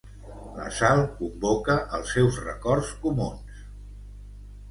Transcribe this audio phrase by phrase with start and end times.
[0.53, 3.61] La Sal convoca els seus records comuns.